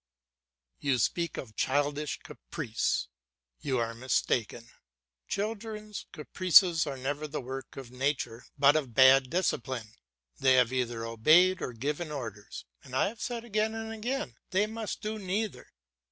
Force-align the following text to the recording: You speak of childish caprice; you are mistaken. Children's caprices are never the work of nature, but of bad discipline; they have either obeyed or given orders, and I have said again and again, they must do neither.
You 0.79 0.97
speak 0.97 1.37
of 1.37 1.55
childish 1.55 2.17
caprice; 2.23 3.07
you 3.59 3.77
are 3.77 3.93
mistaken. 3.93 4.67
Children's 5.27 6.07
caprices 6.11 6.87
are 6.87 6.97
never 6.97 7.27
the 7.27 7.39
work 7.39 7.77
of 7.77 7.91
nature, 7.91 8.45
but 8.57 8.75
of 8.75 8.95
bad 8.95 9.29
discipline; 9.29 9.93
they 10.39 10.55
have 10.55 10.73
either 10.73 11.05
obeyed 11.05 11.61
or 11.61 11.73
given 11.73 12.09
orders, 12.11 12.65
and 12.83 12.95
I 12.95 13.09
have 13.09 13.21
said 13.21 13.45
again 13.45 13.75
and 13.75 13.93
again, 13.93 14.37
they 14.49 14.65
must 14.65 15.01
do 15.03 15.19
neither. 15.19 15.67